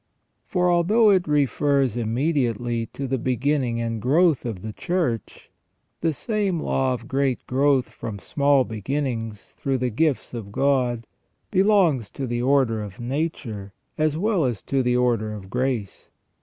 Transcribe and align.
For 0.47 0.67
although 0.71 1.11
it 1.11 1.27
refers 1.27 1.95
immediately 1.95 2.87
to 2.87 3.05
the 3.05 3.19
beginning 3.19 3.79
and 3.79 4.01
growth 4.01 4.47
of 4.47 4.63
the 4.63 4.73
Church, 4.73 5.51
the 5.99 6.11
same 6.11 6.59
law 6.59 6.93
of 6.95 7.07
great 7.07 7.45
growth 7.45 7.89
from 7.89 8.17
small 8.17 8.63
beginnings 8.63 9.51
through 9.59 9.77
the 9.77 9.91
gifts 9.91 10.33
of 10.33 10.51
God 10.51 11.05
belongs 11.51 12.09
to 12.17 12.25
the 12.25 12.41
order 12.41 12.81
of 12.81 12.99
nature 12.99 13.73
as 13.95 14.17
well 14.17 14.45
as 14.45 14.63
to 14.63 14.81
the 14.81 14.97
order 14.97 15.33
of 15.35 15.51
grace. 15.51 16.09